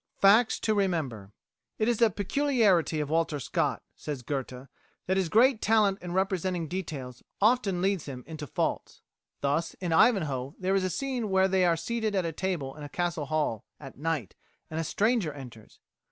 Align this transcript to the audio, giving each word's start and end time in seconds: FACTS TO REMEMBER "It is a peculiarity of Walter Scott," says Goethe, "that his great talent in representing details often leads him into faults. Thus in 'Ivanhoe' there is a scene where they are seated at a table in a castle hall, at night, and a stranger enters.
FACTS 0.19 0.59
TO 0.59 0.73
REMEMBER 0.73 1.31
"It 1.77 1.87
is 1.87 2.01
a 2.01 2.09
peculiarity 2.09 2.99
of 3.01 3.11
Walter 3.11 3.39
Scott," 3.39 3.83
says 3.95 4.23
Goethe, 4.23 4.65
"that 5.05 5.15
his 5.15 5.29
great 5.29 5.61
talent 5.61 6.01
in 6.01 6.11
representing 6.13 6.67
details 6.67 7.21
often 7.39 7.83
leads 7.83 8.05
him 8.07 8.23
into 8.25 8.47
faults. 8.47 9.03
Thus 9.41 9.75
in 9.75 9.93
'Ivanhoe' 9.93 10.55
there 10.57 10.73
is 10.73 10.83
a 10.83 10.89
scene 10.89 11.29
where 11.29 11.47
they 11.47 11.65
are 11.65 11.77
seated 11.77 12.15
at 12.15 12.25
a 12.25 12.31
table 12.31 12.75
in 12.75 12.81
a 12.81 12.89
castle 12.89 13.25
hall, 13.25 13.63
at 13.79 13.95
night, 13.95 14.33
and 14.71 14.79
a 14.79 14.83
stranger 14.83 15.31
enters. 15.33 15.77